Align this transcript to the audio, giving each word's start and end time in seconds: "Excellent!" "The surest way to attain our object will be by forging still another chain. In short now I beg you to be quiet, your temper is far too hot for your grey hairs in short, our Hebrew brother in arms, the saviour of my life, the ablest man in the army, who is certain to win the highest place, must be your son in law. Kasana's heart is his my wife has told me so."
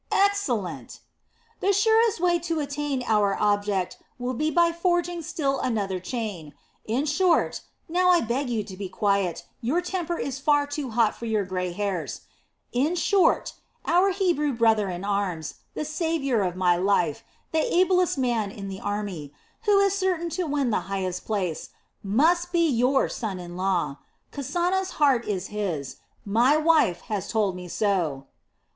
"Excellent!" 0.11 1.01
"The 1.59 1.71
surest 1.71 2.19
way 2.19 2.39
to 2.49 2.59
attain 2.59 3.03
our 3.05 3.37
object 3.39 3.99
will 4.17 4.33
be 4.33 4.49
by 4.49 4.71
forging 4.71 5.21
still 5.21 5.59
another 5.59 5.99
chain. 5.99 6.55
In 6.85 7.05
short 7.05 7.61
now 7.87 8.09
I 8.09 8.21
beg 8.21 8.49
you 8.49 8.63
to 8.63 8.75
be 8.75 8.89
quiet, 8.89 9.45
your 9.61 9.79
temper 9.79 10.17
is 10.17 10.39
far 10.39 10.65
too 10.65 10.89
hot 10.89 11.13
for 11.15 11.27
your 11.27 11.45
grey 11.45 11.71
hairs 11.71 12.21
in 12.71 12.95
short, 12.95 13.53
our 13.85 14.09
Hebrew 14.09 14.53
brother 14.53 14.89
in 14.89 15.03
arms, 15.05 15.57
the 15.75 15.85
saviour 15.85 16.41
of 16.41 16.55
my 16.55 16.75
life, 16.77 17.23
the 17.51 17.59
ablest 17.71 18.17
man 18.17 18.49
in 18.49 18.69
the 18.69 18.79
army, 18.79 19.31
who 19.65 19.77
is 19.81 19.93
certain 19.93 20.31
to 20.31 20.45
win 20.47 20.71
the 20.71 20.79
highest 20.89 21.25
place, 21.25 21.69
must 22.01 22.51
be 22.51 22.67
your 22.67 23.07
son 23.07 23.37
in 23.39 23.55
law. 23.55 23.97
Kasana's 24.31 24.93
heart 24.97 25.27
is 25.27 25.49
his 25.49 25.97
my 26.25 26.57
wife 26.57 27.01
has 27.01 27.27
told 27.29 27.55
me 27.55 27.67
so." 27.67 28.25